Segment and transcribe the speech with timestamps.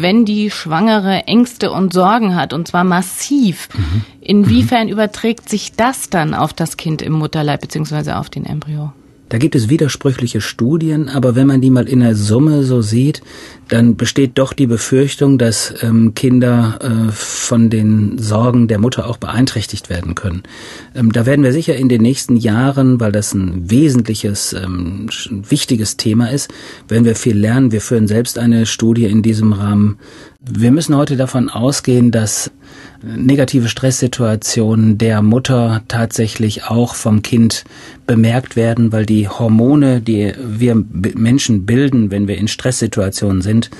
[0.00, 3.68] wenn die Schwangere Ängste und Sorgen hat, und zwar massiv.
[3.74, 4.04] Mhm.
[4.20, 4.92] Inwiefern mhm.
[4.92, 8.92] überträgt sich das dann auf das Kind im Mutterleib beziehungsweise auf den Embryo?
[9.28, 13.20] Da gibt es widersprüchliche Studien, aber wenn man die mal in der Summe so sieht,
[13.68, 19.18] dann besteht doch die Befürchtung, dass ähm, Kinder äh, von den Sorgen der Mutter auch
[19.18, 20.44] beeinträchtigt werden können.
[20.94, 25.98] Ähm, da werden wir sicher in den nächsten Jahren, weil das ein wesentliches, ähm, wichtiges
[25.98, 26.50] Thema ist,
[26.88, 27.72] werden wir viel lernen.
[27.72, 29.98] Wir führen selbst eine Studie in diesem Rahmen.
[30.40, 32.50] Wir müssen heute davon ausgehen, dass
[33.02, 37.64] negative Stresssituationen der Mutter tatsächlich auch vom Kind
[38.06, 43.70] bemerkt werden, weil die Hormone, die wir Menschen bilden, wenn wir in Stresssituationen sind,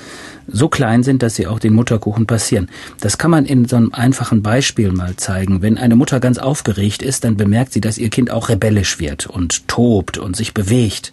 [0.47, 2.69] so klein sind, dass sie auch den Mutterkuchen passieren.
[3.01, 5.61] Das kann man in so einem einfachen Beispiel mal zeigen.
[5.61, 9.27] Wenn eine Mutter ganz aufgeregt ist, dann bemerkt sie, dass ihr Kind auch rebellisch wird
[9.27, 11.11] und tobt und sich bewegt.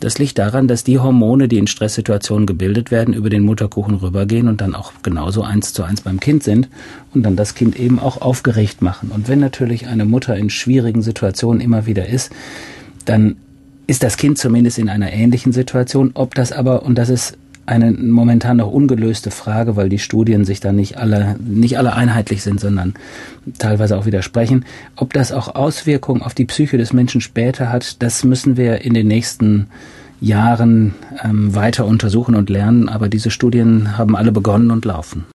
[0.00, 4.48] Das liegt daran, dass die Hormone, die in Stresssituationen gebildet werden, über den Mutterkuchen rübergehen
[4.48, 6.68] und dann auch genauso eins zu eins beim Kind sind
[7.14, 9.10] und dann das Kind eben auch aufgeregt machen.
[9.10, 12.30] Und wenn natürlich eine Mutter in schwierigen Situationen immer wieder ist,
[13.04, 13.36] dann
[13.88, 16.12] ist das Kind zumindest in einer ähnlichen Situation.
[16.14, 17.36] Ob das aber, und das ist
[17.68, 22.42] eine momentan noch ungelöste Frage, weil die Studien sich da nicht alle, nicht alle einheitlich
[22.42, 22.94] sind, sondern
[23.58, 24.64] teilweise auch widersprechen.
[24.96, 28.94] Ob das auch Auswirkungen auf die Psyche des Menschen später hat, das müssen wir in
[28.94, 29.66] den nächsten
[30.20, 32.88] Jahren ähm, weiter untersuchen und lernen.
[32.88, 35.26] Aber diese Studien haben alle begonnen und laufen.